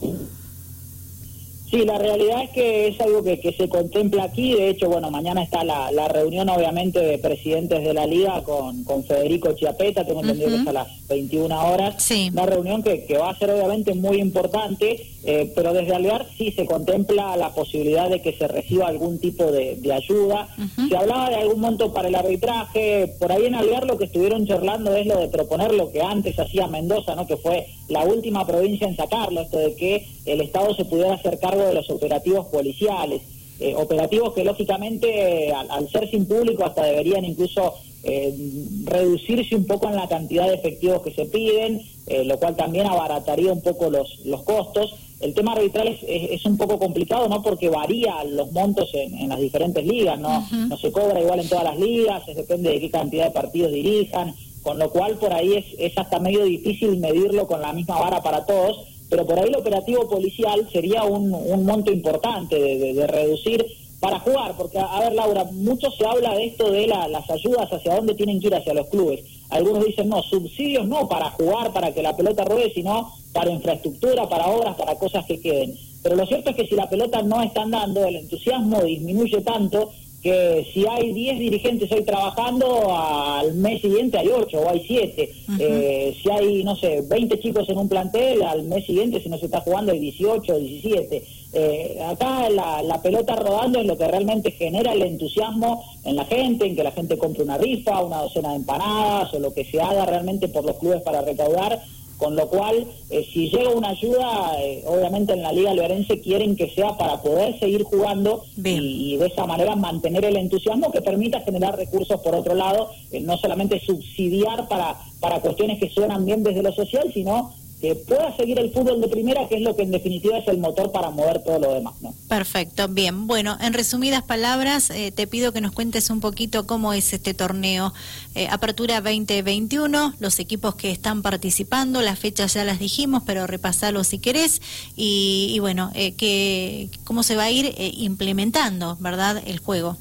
Sí, 1.76 1.84
la 1.84 1.98
realidad 1.98 2.42
es 2.44 2.52
que 2.52 2.88
es 2.88 3.02
algo 3.02 3.22
que, 3.22 3.54
se 3.58 3.68
contempla 3.68 4.24
aquí. 4.24 4.54
De 4.54 4.70
hecho, 4.70 4.88
bueno, 4.88 5.12
mañana 5.12 5.44
está 5.44 5.66
la, 5.66 6.08
reunión, 6.08 6.48
obviamente, 6.48 7.02
de 7.02 7.18
presidentes 7.18 7.84
de 7.84 7.94
la 7.94 8.06
liga 8.06 8.42
con, 8.44 8.86
con 8.86 9.04
Federico 9.04 9.52
Chiapeta. 9.52 10.06
Tengo 10.06 10.22
entendido 10.22 10.52
que 10.52 10.56
es 10.56 10.68
a 10.68 10.72
las 10.72 11.08
21 11.10 11.74
horas. 11.74 12.02
Sí. 12.02 12.30
Una 12.32 12.46
reunión 12.46 12.82
que, 12.82 13.04
que 13.04 13.18
va 13.18 13.32
a 13.32 13.38
ser, 13.38 13.50
obviamente, 13.50 13.94
muy 13.94 14.22
importante, 14.22 15.06
eh, 15.26 15.52
pero 15.56 15.74
desde 15.74 15.96
Alvear 15.96 16.28
sí 16.38 16.52
se 16.52 16.66
contempla 16.66 17.36
la 17.36 17.50
posibilidad 17.50 18.10
de 18.10 18.22
que 18.22 18.34
se 18.34 18.48
reciba 18.48 18.88
algún 18.88 19.20
tipo 19.20 19.52
de, 19.52 19.80
ayuda. 19.92 20.48
Se 20.90 20.96
hablaba 20.96 21.30
de 21.30 21.36
algún 21.36 21.60
monto 21.60 21.94
para 21.94 22.08
el 22.08 22.16
arbitraje. 22.16 23.16
Por 23.20 23.32
ahí 23.32 23.48
en 23.48 23.56
Alvear 23.56 23.86
lo 23.86 23.98
que 23.98 24.06
estuvieron 24.06 24.46
charlando 24.46 24.96
es 24.96 25.08
lo 25.08 25.20
de 25.20 25.28
proponer 25.28 25.74
lo 25.74 25.92
que 25.92 26.02
antes 26.02 26.40
hacía 26.40 26.68
Mendoza, 26.68 27.16
¿no? 27.16 27.28
Que 27.28 27.38
fue 27.38 27.68
la 27.88 28.04
última 28.04 28.46
provincia 28.46 28.88
en 28.88 28.96
sacarlo, 28.96 29.42
esto 29.42 29.58
de 29.58 29.76
que 29.76 30.08
el 30.26 30.42
Estado 30.42 30.76
se 30.76 30.86
pudiera 30.86 31.14
hacer 31.14 31.40
cargo 31.40 31.65
de 31.68 31.74
los 31.74 31.90
operativos 31.90 32.48
policiales. 32.48 33.22
Eh, 33.58 33.74
operativos 33.78 34.34
que 34.34 34.44
lógicamente 34.44 35.54
al, 35.54 35.90
ser 35.90 36.10
sin 36.10 36.26
público 36.26 36.66
hasta 36.66 36.84
deberían 36.84 37.24
incluso 37.24 37.74
eh, 38.04 38.36
reducirse 38.84 39.56
un 39.56 39.66
poco 39.66 39.88
en 39.88 39.96
la 39.96 40.10
cantidad 40.10 40.46
de 40.46 40.56
efectivos 40.56 41.02
que 41.02 41.12
se 41.12 41.26
piden, 41.26 41.82
eh, 42.08 42.26
lo 42.26 42.38
cual 42.38 42.58
también 42.58 42.86
abarataría 42.86 43.54
un 43.54 43.62
poco 43.62 43.90
los, 43.90 44.20
los 44.26 44.44
costos. 44.44 44.96
El 45.22 45.34
tema 45.34 45.54
arbitral 45.54 45.88
es, 45.88 46.00
es, 46.04 46.46
un 46.46 46.58
poco 46.58 46.78
complicado, 46.78 47.30
¿no? 47.30 47.42
Porque 47.42 47.70
varía 47.70 48.26
los 48.26 48.52
montos 48.52 48.90
en, 48.94 49.30
las 49.30 49.40
diferentes 49.40 49.86
ligas, 49.86 50.20
¿no? 50.20 50.46
No 50.52 50.78
se 50.78 50.92
cobra 50.92 51.22
igual 51.22 51.40
en 51.40 51.48
todas 51.48 51.64
las 51.64 51.80
ligas, 51.80 52.28
es, 52.28 52.36
depende 52.36 52.72
de 52.72 52.82
qué 52.82 52.92
cantidad 52.92 53.28
de 53.28 53.32
partidos 53.32 53.72
dirijan, 53.72 54.36
con 54.64 54.78
lo 54.78 54.90
cual 54.90 55.18
por 55.18 55.34
ahí 55.34 55.54
es, 55.54 55.66
es 55.80 55.98
hasta 55.98 56.20
medio 56.20 56.44
difícil 56.44 56.98
medirlo 56.98 57.48
con 57.48 57.62
la 57.62 57.72
misma 57.72 57.98
vara 58.02 58.22
para 58.22 58.46
todos 58.46 58.86
pero 59.10 59.26
por 59.26 59.40
ahí 59.40 59.50
el 59.50 59.56
operativo 59.56 60.08
policial 60.08 60.68
sería 60.72 61.04
un, 61.04 61.30
monto 61.66 61.92
importante 61.92 62.56
de, 62.58 63.08
reducir 63.08 63.66
para 64.00 64.20
jugar, 64.20 64.56
porque 64.58 64.78
a, 64.78 65.00
ver 65.00 65.14
Laura, 65.14 65.46
mucho 65.46 65.90
se 65.92 66.06
habla 66.06 66.36
de 66.36 66.48
esto 66.48 66.70
de 66.72 66.88
las 66.88 67.30
ayudas 67.30 67.72
hacia 67.72 67.96
dónde 67.96 68.14
tienen 68.14 68.40
que 68.40 68.48
ir 68.48 68.56
hacia 68.56 68.74
los 68.74 68.88
clubes. 68.88 69.22
Algunos 69.50 69.86
dicen, 69.86 70.10
no, 70.10 70.22
subsidios 70.24 70.88
no 70.88 71.08
para 71.08 71.30
jugar, 71.32 71.72
para 71.72 71.94
que 71.94 72.02
la 72.02 72.16
pelota 72.16 72.44
ruede, 72.44 72.74
sino 72.74 73.14
para 73.32 73.52
infraestructura, 73.52 74.28
para 74.28 74.48
obras, 74.48 74.76
para 74.76 74.96
cosas 74.96 75.26
que 75.26 75.40
queden. 75.40 75.76
Pero 76.02 76.16
lo 76.16 76.26
cierto 76.26 76.52
es 76.52 76.56
que 76.56 76.68
si 76.68 76.76
la 76.76 76.90
pelota 76.90 77.22
no 77.24 77.42
está 77.42 77.64
andando, 77.64 78.06
el 78.06 78.18
entusiasmo 78.18 78.84
disminuye 78.84 79.42
tanto 79.42 79.92
que 80.26 80.66
si 80.74 80.84
hay 80.88 81.14
10 81.14 81.38
dirigentes 81.38 81.92
hoy 81.92 82.04
trabajando, 82.04 82.98
al 82.98 83.54
mes 83.54 83.80
siguiente 83.80 84.18
hay 84.18 84.30
8 84.30 84.58
o 84.60 84.70
hay 84.72 84.84
7. 84.88 85.32
Eh, 85.60 86.18
si 86.20 86.32
hay, 86.32 86.64
no 86.64 86.76
sé, 86.76 87.04
20 87.08 87.40
chicos 87.42 87.70
en 87.70 87.78
un 87.78 87.88
plantel, 87.88 88.42
al 88.42 88.64
mes 88.64 88.88
siguiente, 88.88 89.22
si 89.22 89.30
no 89.30 89.38
se 89.38 89.46
está 89.46 89.62
jugando, 89.62 89.92
hay 89.92 90.00
18 90.00 90.52
o 90.52 90.58
17. 90.58 91.24
Eh, 91.54 92.00
acá 92.04 92.50
la, 92.50 92.82
la, 92.82 93.04
pelota 93.04 93.36
rodando 93.36 93.80
es 93.80 93.86
lo 93.86 94.00
que 94.00 94.08
realmente 94.08 94.50
genera 94.50 94.94
el 94.94 95.04
entusiasmo 95.04 95.84
en 96.04 96.16
la 96.16 96.26
gente, 96.26 96.66
en 96.66 96.76
que 96.76 96.84
la 96.84 96.92
gente 96.92 97.20
compre 97.20 97.44
una 97.44 97.60
rifa, 97.60 98.04
una 98.04 98.24
docena 98.24 98.50
de 98.50 98.56
empanadas 98.56 99.32
o 99.32 99.40
lo 99.40 99.54
que 99.54 99.64
se 99.64 99.80
haga 99.80 100.08
realmente 100.08 100.48
por 100.48 100.66
los 100.66 100.78
clubes 100.78 101.04
para 101.04 101.22
recaudar 101.22 101.84
con 102.18 102.36
lo 102.36 102.48
cual, 102.48 102.88
eh, 103.10 103.28
si 103.32 103.50
llega 103.50 103.70
una 103.70 103.90
ayuda, 103.90 104.54
eh, 104.60 104.84
obviamente 104.86 105.34
en 105.34 105.42
la 105.42 105.52
Liga 105.52 105.72
Alberense 105.72 106.22
quieren 106.22 106.56
que 106.56 106.70
sea 106.70 106.98
para 106.98 107.22
poder 107.22 107.60
seguir 107.60 107.84
jugando 107.84 108.44
y, 108.58 109.18
de 109.18 109.28
esa 109.28 109.46
manera 109.46 109.76
mantener 109.76 110.26
el 110.26 110.38
entusiasmo 110.38 110.92
que 110.92 111.02
permita 111.02 111.42
generar 111.42 111.76
recursos 111.76 112.22
por 112.22 112.36
otro 112.36 112.56
lado, 112.56 112.90
eh, 113.12 113.20
no 113.20 113.38
solamente 113.38 113.80
subsidiar 113.80 114.68
para, 114.68 114.98
para 115.20 115.40
cuestiones 115.42 115.80
que 115.80 115.90
suenan 115.90 116.26
bien 116.26 116.44
desde 116.44 116.64
lo 116.64 116.72
social, 116.74 117.12
sino 117.14 117.54
que 117.82 117.96
pueda 117.96 118.36
seguir 118.38 118.58
el 118.60 118.72
fútbol 118.72 119.02
de 119.02 119.08
primera, 119.08 119.48
que 119.48 119.56
es 119.56 119.62
lo 119.62 119.76
que 119.76 119.84
en 119.84 119.92
definitiva 119.92 120.38
es 120.38 120.48
el 120.48 120.58
motor 120.58 120.92
para 120.92 121.10
mover 121.10 121.44
todo 121.44 121.60
lo 121.60 121.74
demás. 121.74 121.94
¿no? 122.02 122.14
Perfecto, 122.28 122.88
bien. 122.88 123.28
Bueno, 123.28 123.58
en 123.60 123.74
resumidas 123.74 124.24
palabras, 124.24 124.90
eh, 124.90 125.12
te 125.12 125.28
pido 125.28 125.52
que 125.52 125.62
nos 125.62 125.72
cuentes 125.72 126.10
un 126.10 126.20
poquito 126.20 126.66
cómo 126.66 126.94
es 126.94 127.14
este 127.14 127.34
torneo. 127.34 127.94
Eh, 128.34 128.48
apertura 128.50 129.02
2021, 129.02 130.16
los 130.20 130.40
equipos 130.40 130.76
que 130.76 130.92
están 130.92 131.22
participando, 131.22 132.02
las 132.02 132.18
fechas 132.18 132.54
ya 132.54 132.64
las 132.64 132.80
dijimos, 132.80 133.24
pero 133.26 133.46
repasalo 133.46 134.04
si 134.04 134.20
querés. 134.20 134.62
Y, 134.96 135.58
bueno, 135.60 135.92
eh, 135.96 136.14
que, 136.14 136.90
cómo 137.04 137.24
se 137.24 137.36
va 137.36 137.44
a 137.44 137.52
ir 137.52 137.74
implementando, 137.78 138.98
¿verdad?, 139.00 139.44
el 139.46 139.60
juego. 139.60 139.98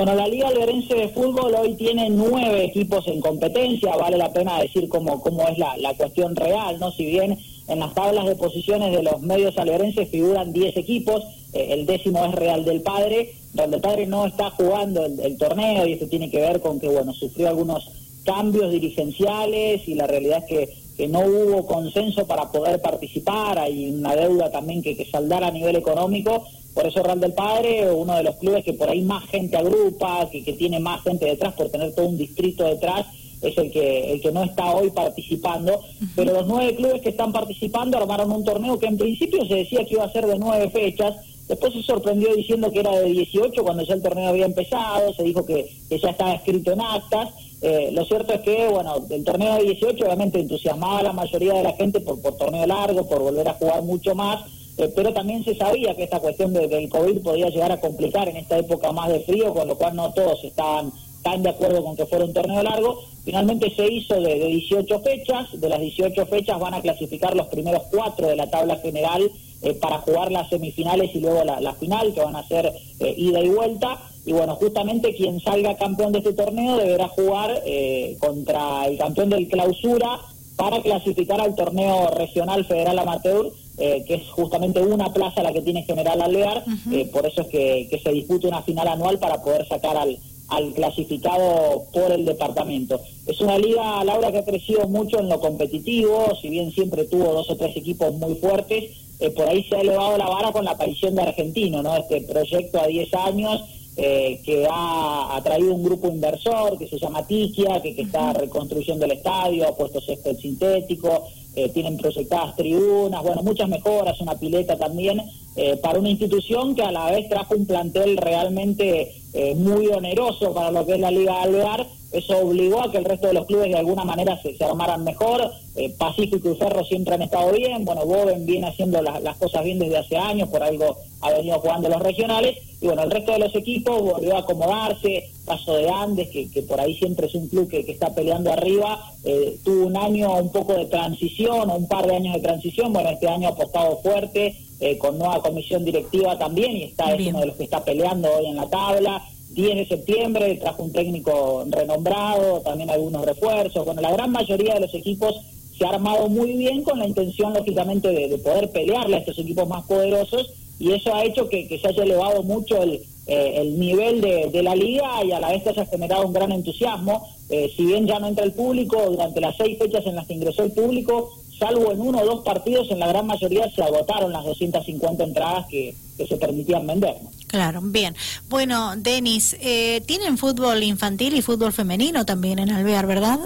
Bueno, 0.00 0.14
la 0.14 0.28
Liga 0.28 0.48
Alberense 0.48 0.94
de 0.94 1.08
Fútbol 1.10 1.54
hoy 1.56 1.74
tiene 1.74 2.08
nueve 2.08 2.64
equipos 2.64 3.06
en 3.06 3.20
competencia, 3.20 3.94
vale 3.96 4.16
la 4.16 4.32
pena 4.32 4.58
decir 4.58 4.88
cómo, 4.88 5.20
cómo 5.20 5.46
es 5.46 5.58
la, 5.58 5.92
cuestión 5.94 6.34
real, 6.36 6.80
¿no? 6.80 6.90
Si 6.90 7.04
bien 7.04 7.38
en 7.68 7.80
las 7.80 7.92
tablas 7.92 8.24
de 8.24 8.34
posiciones 8.34 8.96
de 8.96 9.02
los 9.02 9.20
medios 9.20 9.58
alberenses 9.58 10.08
figuran 10.08 10.54
diez 10.54 10.74
equipos, 10.78 11.22
eh, 11.52 11.66
el 11.72 11.84
décimo 11.84 12.24
es 12.24 12.32
Real 12.32 12.64
del 12.64 12.80
Padre, 12.80 13.34
Real 13.52 13.70
del 13.72 13.82
Padre 13.82 14.06
no 14.06 14.24
está 14.24 14.48
jugando 14.48 15.04
el, 15.04 15.36
torneo 15.36 15.86
y 15.86 15.92
esto 15.92 16.08
tiene 16.08 16.30
que 16.30 16.40
ver 16.40 16.62
con 16.62 16.80
que, 16.80 16.88
bueno, 16.88 17.12
sufrió 17.12 17.48
algunos 17.48 17.90
cambios 18.24 18.72
dirigenciales 18.72 19.86
y 19.86 19.96
la 19.96 20.06
realidad 20.06 20.38
es 20.38 20.44
que, 20.46 20.74
que 20.96 21.08
no 21.08 21.20
hubo 21.20 21.66
consenso 21.66 22.26
para 22.26 22.50
poder 22.50 22.80
participar, 22.80 23.58
hay 23.58 23.90
una 23.90 24.16
deuda 24.16 24.50
también 24.50 24.80
que, 24.80 24.96
que 24.96 25.04
saldar 25.04 25.44
a 25.44 25.50
nivel 25.50 25.76
económico 25.76 26.46
por 26.74 26.86
eso 26.86 27.02
Real 27.02 27.20
del 27.20 27.32
Padre, 27.32 27.90
uno 27.92 28.16
de 28.16 28.22
los 28.22 28.36
clubes 28.36 28.64
que 28.64 28.72
por 28.72 28.88
ahí 28.88 29.02
más 29.02 29.28
gente 29.28 29.56
agrupa, 29.56 30.28
que, 30.30 30.44
que 30.44 30.52
tiene 30.52 30.78
más 30.78 31.02
gente 31.02 31.26
detrás 31.26 31.54
por 31.54 31.68
tener 31.68 31.94
todo 31.94 32.06
un 32.06 32.18
distrito 32.18 32.64
detrás, 32.64 33.06
es 33.42 33.56
el 33.56 33.70
que, 33.70 34.12
el 34.12 34.20
que 34.20 34.32
no 34.32 34.42
está 34.42 34.72
hoy 34.72 34.90
participando, 34.90 35.80
pero 36.14 36.32
los 36.34 36.46
nueve 36.46 36.74
clubes 36.74 37.00
que 37.00 37.10
están 37.10 37.32
participando 37.32 37.96
armaron 37.96 38.30
un 38.32 38.44
torneo 38.44 38.78
que 38.78 38.86
en 38.86 38.98
principio 38.98 39.44
se 39.46 39.56
decía 39.56 39.84
que 39.84 39.94
iba 39.94 40.04
a 40.04 40.12
ser 40.12 40.26
de 40.26 40.38
nueve 40.38 40.70
fechas, 40.70 41.16
después 41.48 41.72
se 41.72 41.82
sorprendió 41.82 42.34
diciendo 42.34 42.70
que 42.70 42.80
era 42.80 42.92
de 42.92 43.06
18 43.06 43.62
cuando 43.62 43.82
ya 43.82 43.94
el 43.94 44.02
torneo 44.02 44.28
había 44.28 44.46
empezado, 44.46 45.14
se 45.14 45.22
dijo 45.22 45.44
que, 45.44 45.70
ya 45.88 46.10
estaba 46.10 46.34
escrito 46.34 46.72
en 46.72 46.80
actas, 46.80 47.30
eh, 47.62 47.90
lo 47.92 48.04
cierto 48.04 48.32
es 48.34 48.40
que, 48.40 48.68
bueno, 48.68 48.94
el 49.10 49.24
torneo 49.24 49.56
de 49.56 49.64
18 49.64 50.04
obviamente 50.04 50.40
entusiasmaba 50.40 51.00
a 51.00 51.02
la 51.02 51.12
mayoría 51.12 51.54
de 51.54 51.62
la 51.62 51.72
gente 51.72 52.00
por, 52.00 52.20
por 52.20 52.36
torneo 52.36 52.66
largo, 52.66 53.06
por 53.08 53.20
volver 53.20 53.48
a 53.48 53.54
jugar 53.54 53.82
mucho 53.82 54.14
más, 54.14 54.44
eh, 54.78 54.92
pero 54.94 55.12
también 55.12 55.44
se 55.44 55.54
sabía 55.54 55.94
que 55.94 56.04
esta 56.04 56.20
cuestión 56.20 56.52
de, 56.52 56.68
del 56.68 56.88
COVID 56.88 57.22
podía 57.22 57.48
llegar 57.48 57.72
a 57.72 57.80
complicar 57.80 58.28
en 58.28 58.36
esta 58.36 58.58
época 58.58 58.92
más 58.92 59.08
de 59.08 59.20
frío, 59.20 59.52
con 59.52 59.68
lo 59.68 59.76
cual 59.76 59.96
no 59.96 60.12
todos 60.12 60.42
estaban 60.44 60.92
tan 61.22 61.42
de 61.42 61.50
acuerdo 61.50 61.84
con 61.84 61.96
que 61.96 62.06
fuera 62.06 62.24
un 62.24 62.32
torneo 62.32 62.62
largo. 62.62 63.02
Finalmente 63.24 63.72
se 63.74 63.86
hizo 63.92 64.20
de, 64.20 64.34
18 64.34 65.00
fechas, 65.00 65.48
de 65.60 65.68
las 65.68 65.80
18 65.80 66.26
fechas 66.26 66.58
van 66.58 66.74
a 66.74 66.80
clasificar 66.80 67.36
los 67.36 67.48
primeros 67.48 67.82
cuatro 67.90 68.28
de 68.28 68.36
la 68.36 68.48
tabla 68.50 68.76
general 68.76 69.30
eh, 69.62 69.74
para 69.74 69.98
jugar 69.98 70.32
las 70.32 70.48
semifinales 70.48 71.14
y 71.14 71.20
luego 71.20 71.44
la, 71.44 71.74
final, 71.74 72.14
que 72.14 72.20
van 72.20 72.36
a 72.36 72.48
ser 72.48 72.72
eh, 73.00 73.14
ida 73.16 73.40
y 73.40 73.48
vuelta. 73.48 74.00
Y 74.24 74.32
bueno, 74.32 74.54
justamente 74.56 75.14
quien 75.14 75.40
salga 75.40 75.76
campeón 75.76 76.12
de 76.12 76.18
este 76.18 76.32
torneo 76.32 76.76
deberá 76.76 77.08
jugar 77.08 77.62
eh, 77.66 78.16
contra 78.20 78.86
el 78.86 78.96
campeón 78.96 79.30
del 79.30 79.48
clausura 79.48 80.20
para 80.56 80.80
clasificar 80.82 81.40
al 81.40 81.54
torneo 81.54 82.08
regional 82.08 82.64
federal 82.64 82.98
amateur, 82.98 83.50
que 83.80 84.14
es 84.14 84.28
justamente 84.28 84.82
una 84.82 85.10
plaza 85.12 85.42
la 85.42 85.52
que 85.52 85.62
tiene 85.62 85.84
General 85.84 86.20
Alvear, 86.20 86.64
por 87.12 87.24
eso 87.24 87.40
es 87.40 87.46
que, 87.48 87.88
que 87.90 87.98
se 87.98 88.12
disputa 88.12 88.46
una 88.48 88.62
final 88.62 88.86
anual 88.86 89.18
para 89.18 89.42
poder 89.42 89.66
sacar 89.66 89.96
al, 89.96 90.18
al 90.50 90.72
clasificado 90.74 91.84
por 91.92 92.12
el 92.12 92.24
departamento. 92.24 93.00
Es 93.26 93.40
una 93.40 93.56
liga, 93.56 94.04
Laura, 94.04 94.30
que 94.32 94.38
ha 94.38 94.44
crecido 94.44 94.86
mucho 94.88 95.20
en 95.20 95.28
lo 95.28 95.40
competitivo, 95.40 96.36
si 96.40 96.48
bien 96.48 96.72
siempre 96.72 97.04
tuvo 97.04 97.32
dos 97.32 97.48
o 97.50 97.56
tres 97.56 97.76
equipos 97.76 98.12
muy 98.14 98.34
fuertes, 98.34 98.90
eh, 99.20 99.30
por 99.30 99.48
ahí 99.48 99.64
se 99.64 99.76
ha 99.76 99.80
elevado 99.80 100.18
la 100.18 100.28
vara 100.28 100.50
con 100.50 100.64
la 100.64 100.72
aparición 100.72 101.14
de 101.14 101.22
Argentino, 101.22 101.82
¿no? 101.82 101.96
Este 101.96 102.20
proyecto 102.22 102.80
a 102.80 102.86
10 102.86 103.14
años 103.14 103.62
eh, 103.96 104.40
que 104.44 104.66
ha 104.68 105.36
atraído 105.36 105.74
un 105.74 105.84
grupo 105.84 106.08
inversor 106.08 106.78
que 106.78 106.88
se 106.88 106.98
llama 106.98 107.26
Tiquia, 107.26 107.80
que, 107.82 107.94
que 107.94 108.02
está 108.02 108.32
reconstruyendo 108.32 109.04
el 109.04 109.12
estadio, 109.12 109.68
ha 109.68 109.76
puesto 109.76 110.00
césped 110.00 110.36
sintético, 110.38 111.28
eh, 111.54 111.68
tienen 111.70 111.96
proyectadas 111.96 112.56
tribunas, 112.56 113.22
bueno, 113.22 113.42
muchas 113.42 113.68
mejoras, 113.68 114.20
una 114.20 114.38
pileta 114.38 114.76
también, 114.76 115.22
eh, 115.56 115.76
para 115.76 115.98
una 115.98 116.08
institución 116.08 116.74
que 116.74 116.82
a 116.82 116.92
la 116.92 117.10
vez 117.10 117.28
trajo 117.28 117.54
un 117.54 117.66
plantel 117.66 118.16
realmente 118.16 119.12
eh, 119.32 119.54
muy 119.56 119.88
oneroso 119.88 120.54
para 120.54 120.70
lo 120.70 120.86
que 120.86 120.94
es 120.94 121.00
la 121.00 121.10
Liga 121.10 121.42
Alvear, 121.42 121.86
eso 122.12 122.38
obligó 122.38 122.82
a 122.82 122.90
que 122.90 122.98
el 122.98 123.04
resto 123.04 123.28
de 123.28 123.34
los 123.34 123.46
clubes 123.46 123.68
de 123.68 123.78
alguna 123.78 124.04
manera 124.04 124.40
se, 124.42 124.56
armaran 124.64 125.04
mejor, 125.04 125.50
Pacífico 125.96 126.50
y 126.50 126.56
Ferro 126.56 126.84
siempre 126.84 127.14
han 127.14 127.22
estado 127.22 127.52
bien, 127.52 127.84
bueno, 127.84 128.04
Boven 128.04 128.44
viene 128.44 128.66
haciendo 128.66 129.00
las 129.00 129.36
cosas 129.38 129.64
bien 129.64 129.78
desde 129.78 129.98
hace 129.98 130.16
años, 130.16 130.48
por 130.48 130.62
algo 130.62 130.96
ha 131.20 131.30
venido 131.30 131.58
jugando 131.60 131.88
los 131.88 132.02
regionales, 132.02 132.58
y 132.80 132.86
bueno, 132.86 133.02
el 133.02 133.10
resto 133.10 133.32
de 133.32 133.38
los 133.40 133.54
equipos 133.54 134.00
volvió 134.00 134.36
a 134.36 134.40
acomodarse, 134.40 135.30
caso 135.44 135.74
de 135.76 135.88
Andes, 135.88 136.28
que, 136.30 136.62
por 136.62 136.80
ahí 136.80 136.94
siempre 136.94 137.26
es 137.26 137.34
un 137.34 137.48
club 137.48 137.68
que, 137.68 137.80
está 137.80 138.14
peleando 138.14 138.52
arriba, 138.52 139.12
eh, 139.24 139.58
tuvo 139.62 139.86
un 139.86 139.96
año 139.96 140.34
un 140.34 140.50
poco 140.50 140.74
de 140.74 140.86
transición, 140.86 141.70
o 141.70 141.76
un 141.76 141.88
par 141.88 142.06
de 142.06 142.16
años 142.16 142.34
de 142.34 142.40
transición, 142.40 142.92
bueno, 142.92 143.10
este 143.10 143.28
año 143.28 143.48
ha 143.48 143.52
apostado 143.52 143.98
fuerte, 143.98 144.56
eh, 144.80 144.96
con 144.96 145.18
nueva 145.18 145.42
comisión 145.42 145.84
directiva 145.84 146.38
también, 146.38 146.74
y 146.76 146.84
está 146.84 147.12
es 147.14 147.28
uno 147.28 147.40
de 147.40 147.46
los 147.46 147.56
que 147.56 147.64
está 147.64 147.84
peleando 147.84 148.30
hoy 148.34 148.46
en 148.46 148.56
la 148.56 148.68
tabla. 148.68 149.22
10 149.50 149.76
de 149.76 149.86
septiembre 149.86 150.58
trajo 150.60 150.84
un 150.84 150.92
técnico 150.92 151.64
renombrado, 151.68 152.60
también 152.60 152.90
algunos 152.90 153.24
refuerzos. 153.24 153.84
Bueno, 153.84 154.00
la 154.00 154.12
gran 154.12 154.30
mayoría 154.30 154.74
de 154.74 154.80
los 154.80 154.94
equipos 154.94 155.40
se 155.76 155.84
ha 155.84 155.90
armado 155.90 156.28
muy 156.28 156.52
bien 156.52 156.82
con 156.82 156.98
la 156.98 157.06
intención, 157.06 157.52
lógicamente, 157.52 158.08
de, 158.08 158.38
poder 158.38 158.70
pelearle 158.70 159.16
a 159.16 159.18
estos 159.20 159.38
equipos 159.38 159.68
más 159.68 159.84
poderosos 159.86 160.52
y 160.78 160.92
eso 160.92 161.14
ha 161.14 161.24
hecho 161.24 161.48
que, 161.48 161.78
se 161.80 161.88
haya 161.88 162.02
elevado 162.04 162.42
mucho 162.42 162.82
el, 162.82 163.02
eh, 163.26 163.64
nivel 163.76 164.20
de, 164.20 164.62
la 164.62 164.74
liga 164.74 165.24
y 165.24 165.32
a 165.32 165.40
la 165.40 165.50
vez 165.50 165.62
que 165.62 165.74
se 165.74 165.80
ha 165.80 165.86
generado 165.86 166.26
un 166.26 166.32
gran 166.32 166.52
entusiasmo. 166.52 167.26
Eh, 167.48 167.72
si 167.76 167.86
bien 167.86 168.06
ya 168.06 168.18
no 168.18 168.28
entra 168.28 168.44
el 168.44 168.52
público, 168.52 169.10
durante 169.10 169.40
las 169.40 169.56
seis 169.56 169.78
fechas 169.78 170.06
en 170.06 170.16
las 170.16 170.26
que 170.26 170.34
ingresó 170.34 170.62
el 170.62 170.72
público, 170.72 171.39
salvo 171.60 171.92
en 171.92 172.00
uno 172.00 172.20
o 172.20 172.24
dos 172.24 172.44
partidos, 172.44 172.90
en 172.90 172.98
la 172.98 173.06
gran 173.06 173.26
mayoría 173.26 173.70
se 173.70 173.82
agotaron 173.82 174.32
las 174.32 174.44
250 174.44 175.22
entradas 175.22 175.66
que, 175.68 175.94
se 176.28 176.36
permitían 176.36 176.86
vender. 176.86 177.14
Claro, 177.46 177.80
bien. 177.82 178.14
Bueno, 178.50 178.94
Denis, 178.94 179.56
eh, 179.58 180.02
tienen 180.04 180.36
fútbol 180.36 180.82
infantil 180.82 181.34
y 181.34 181.40
fútbol 181.40 181.72
femenino 181.72 182.26
también 182.26 182.58
en 182.58 182.70
Alvear, 182.70 183.06
¿verdad? 183.06 183.40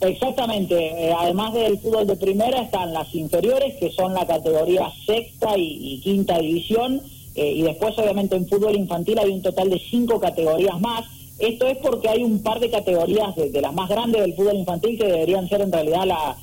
Exactamente, 0.00 0.74
eh, 0.76 1.14
además 1.16 1.54
del 1.54 1.78
fútbol 1.78 2.04
de 2.06 2.16
primera 2.16 2.62
están 2.62 2.92
las 2.92 3.14
inferiores, 3.14 3.76
que 3.76 3.92
son 3.92 4.12
la 4.12 4.26
categoría 4.26 4.90
sexta 5.06 5.56
y, 5.56 6.00
quinta 6.02 6.36
división, 6.38 7.00
eh, 7.36 7.52
y 7.52 7.62
después 7.62 7.96
obviamente 7.96 8.34
en 8.34 8.48
fútbol 8.48 8.74
infantil 8.74 9.18
hay 9.20 9.30
un 9.30 9.42
total 9.42 9.70
de 9.70 9.80
cinco 9.88 10.18
categorías 10.18 10.80
más. 10.80 11.04
Esto 11.38 11.68
es 11.68 11.78
porque 11.78 12.08
hay 12.08 12.24
un 12.24 12.42
par 12.42 12.58
de 12.58 12.70
categorías 12.70 13.36
de, 13.36 13.60
las 13.60 13.72
más 13.72 13.88
grandes 13.88 14.20
del 14.20 14.34
fútbol 14.34 14.56
infantil 14.56 14.98
que 14.98 15.06
deberían 15.06 15.48
ser 15.48 15.60
en 15.60 15.70
realidad 15.70 16.04
la, 16.04 16.36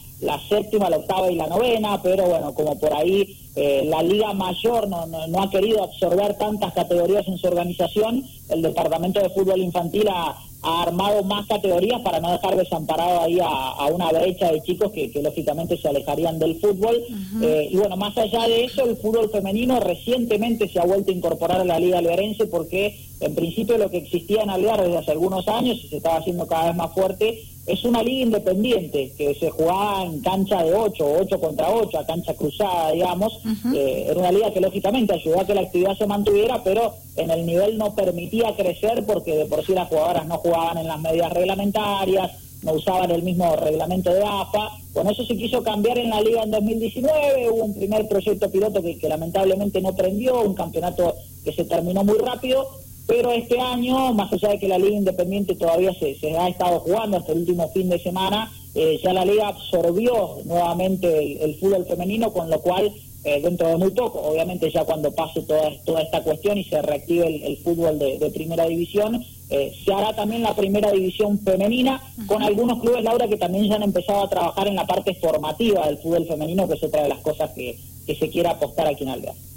séptima, 0.47 0.89
la 0.89 0.97
octava 0.97 1.31
y 1.31 1.35
la 1.35 1.47
novena, 1.47 2.01
pero 2.01 2.25
bueno, 2.25 2.53
como 2.53 2.79
por 2.79 2.93
ahí 2.93 3.37
eh, 3.55 3.83
la 3.85 4.01
Liga 4.01 4.33
Mayor 4.33 4.87
no, 4.87 5.05
no, 5.05 5.41
ha 5.43 5.49
querido 5.49 5.83
absorber 5.83 6.37
tantas 6.37 6.73
categorías 6.73 7.27
en 7.27 7.37
su 7.37 7.47
organización, 7.47 8.23
el 8.49 8.61
Departamento 8.61 9.19
de 9.19 9.29
Fútbol 9.29 9.61
Infantil 9.61 10.07
ha, 10.09 10.35
ha 10.63 10.83
armado 10.83 11.23
más 11.23 11.45
categorías 11.45 12.01
para 12.01 12.19
no 12.19 12.31
dejar 12.31 12.55
desamparado 12.55 13.21
ahí 13.21 13.37
a, 13.41 13.85
una 13.93 14.09
brecha 14.11 14.51
de 14.51 14.61
chicos 14.61 14.91
que, 14.91 15.11
lógicamente 15.21 15.77
se 15.77 15.89
alejarían 15.89 16.39
del 16.39 16.55
fútbol. 16.59 17.03
Eh, 17.41 17.69
y 17.69 17.75
bueno, 17.75 17.97
más 17.97 18.17
allá 18.17 18.47
de 18.47 18.65
eso, 18.65 18.85
el 18.85 18.95
fútbol 18.97 19.29
femenino 19.29 19.79
recientemente 19.81 20.69
se 20.69 20.79
ha 20.79 20.85
vuelto 20.85 21.11
a 21.11 21.15
incorporar 21.15 21.61
a 21.61 21.65
la 21.65 21.79
Liga 21.79 21.99
Alverense 21.99 22.45
porque 22.47 22.97
en 23.19 23.35
principio 23.35 23.77
lo 23.77 23.89
que 23.89 23.97
existía 23.97 24.43
en 24.43 24.49
Alvear 24.49 24.81
desde 24.81 24.97
hace 24.97 25.11
algunos 25.11 25.47
años 25.47 25.77
y 25.83 25.87
se 25.89 25.97
estaba 25.97 26.17
haciendo 26.17 26.47
cada 26.47 26.67
vez 26.67 26.75
más 26.75 26.93
fuerte 26.93 27.43
es 27.65 27.85
una 27.85 28.03
liga 28.03 28.23
independiente 28.23 29.13
que 29.17 29.33
se 29.35 29.49
jugaba 29.49 30.03
en 30.03 30.19
cancha 30.19 30.61
de 30.63 30.73
8, 30.73 31.05
8 31.21 31.39
contra 31.39 31.69
8, 31.69 31.97
a 31.97 32.05
cancha 32.05 32.33
cruzada, 32.33 32.91
digamos. 32.91 33.39
Eh, 33.73 34.07
era 34.09 34.19
una 34.19 34.31
liga 34.31 34.51
que 34.51 34.59
lógicamente 34.59 35.13
ayudó 35.13 35.39
a 35.39 35.45
que 35.45 35.55
la 35.55 35.61
actividad 35.61 35.97
se 35.97 36.05
mantuviera, 36.05 36.61
pero 36.63 36.93
en 37.15 37.31
el 37.31 37.45
nivel 37.45 37.77
no 37.77 37.95
permitía 37.95 38.53
crecer 38.55 39.05
porque 39.05 39.37
de 39.37 39.45
por 39.45 39.65
sí 39.65 39.73
las 39.73 39.87
jugadoras 39.87 40.25
no 40.27 40.39
jugaban 40.39 40.77
en 40.77 40.87
las 40.87 40.99
medidas 40.99 41.31
reglamentarias, 41.31 42.31
no 42.63 42.73
usaban 42.73 43.11
el 43.11 43.23
mismo 43.23 43.55
reglamento 43.55 44.13
de 44.13 44.23
AFA. 44.23 44.69
Con 44.93 45.09
eso 45.09 45.25
se 45.25 45.37
quiso 45.37 45.63
cambiar 45.63 45.97
en 45.97 46.09
la 46.09 46.19
liga 46.19 46.43
en 46.43 46.51
2019, 46.51 47.49
hubo 47.49 47.63
un 47.63 47.73
primer 47.73 48.09
proyecto 48.09 48.51
piloto 48.51 48.81
que 48.81 49.07
lamentablemente 49.07 49.79
no 49.79 49.95
prendió, 49.95 50.41
un 50.41 50.53
campeonato 50.53 51.15
que 51.45 51.53
se 51.53 51.63
terminó 51.63 52.03
muy 52.03 52.17
rápido 52.17 52.82
pero 53.05 53.31
este 53.31 53.59
año, 53.59 54.13
más 54.13 54.31
allá 54.31 54.49
de 54.49 54.59
que 54.59 54.67
la 54.67 54.77
Liga 54.77 54.95
Independiente 54.95 55.55
todavía 55.55 55.93
se, 55.93 56.15
se 56.15 56.37
ha 56.37 56.47
estado 56.47 56.79
jugando 56.79 57.17
hasta 57.17 57.33
el 57.33 57.39
último 57.39 57.69
fin 57.69 57.89
de 57.89 57.99
semana, 57.99 58.51
eh, 58.75 58.99
ya 59.03 59.13
la 59.13 59.25
Liga 59.25 59.49
absorbió 59.49 60.37
nuevamente 60.45 61.43
el, 61.43 61.55
fútbol 61.55 61.85
femenino, 61.85 62.31
con 62.31 62.49
lo 62.49 62.59
cual 62.61 62.91
eh, 63.23 63.41
dentro 63.41 63.67
de 63.67 63.77
muy 63.77 63.91
poco, 63.91 64.19
obviamente 64.19 64.71
ya 64.71 64.83
cuando 64.85 65.11
pase 65.11 65.41
toda, 65.41 65.71
toda 65.85 66.01
esta 66.01 66.23
cuestión 66.23 66.57
y 66.57 66.63
se 66.63 66.81
reactive 66.81 67.45
el, 67.45 67.57
fútbol 67.57 67.99
de, 67.99 68.31
primera 68.33 68.65
división, 68.65 69.23
eh, 69.49 69.73
se 69.85 69.93
hará 69.93 70.15
también 70.15 70.41
la 70.41 70.55
primera 70.55 70.91
división 70.91 71.39
femenina, 71.39 72.01
con 72.25 72.41
algunos 72.41 72.81
clubes, 72.81 73.03
Laura, 73.03 73.27
que 73.27 73.37
también 73.37 73.65
ya 73.65 73.75
han 73.75 73.83
empezado 73.83 74.23
a 74.23 74.29
trabajar 74.29 74.67
en 74.67 74.75
la 74.75 74.87
parte 74.87 75.13
formativa 75.15 75.85
del 75.85 75.97
fútbol 75.97 76.25
femenino, 76.25 76.67
que 76.67 76.75
es 76.75 76.83
otra 76.83 77.03
de 77.03 77.09
las 77.09 77.19
cosas 77.19 77.51
que, 77.51 77.77
que 78.07 78.15
se 78.15 78.29
quiere 78.29 78.49
apostar 78.49 78.87
aquí 78.87 79.03
en 79.03 79.09
Alvear. 79.09 79.35